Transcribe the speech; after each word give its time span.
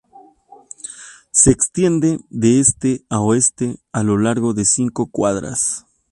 Se 1.29 1.51
extiende 1.51 2.21
de 2.31 2.59
este 2.59 3.05
a 3.07 3.19
oeste 3.19 3.77
a 3.91 4.01
lo 4.01 4.17
largo 4.17 4.55
de 4.55 4.65
cinco 4.65 5.11
cuadras. 5.11 5.85